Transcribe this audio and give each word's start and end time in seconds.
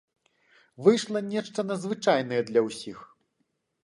Выйшла 0.85 1.19
нешта 1.33 1.65
надзвычайнае 1.71 2.39
для 2.49 2.61
ўсіх. 2.69 2.97